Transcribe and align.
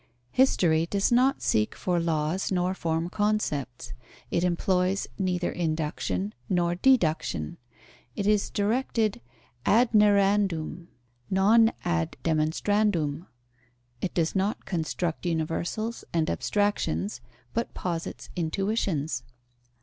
History 0.31 0.87
does 0.87 1.11
not 1.11 1.43
seek 1.43 1.75
for 1.75 1.99
laws 1.99 2.51
nor 2.51 2.73
form 2.73 3.07
concepts; 3.07 3.93
it 4.31 4.43
employs 4.43 5.05
neither 5.19 5.51
induction 5.51 6.33
nor 6.49 6.73
deduction; 6.73 7.57
it 8.15 8.25
is 8.25 8.49
directed 8.49 9.21
ad 9.63 9.91
narrandum, 9.93 10.87
non 11.29 11.71
ad 11.85 12.17
demonstrandum; 12.23 13.27
it 14.01 14.15
does 14.15 14.35
not 14.35 14.65
construct 14.65 15.27
universals 15.27 16.03
and 16.11 16.31
abstractions, 16.31 17.21
but 17.53 17.75
posits 17.75 18.31
intuitions. 18.35 19.21